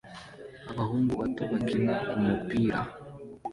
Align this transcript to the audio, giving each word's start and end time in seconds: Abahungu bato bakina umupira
Abahungu 0.71 1.11
bato 1.21 1.43
bakina 1.51 1.93
umupira 2.15 2.79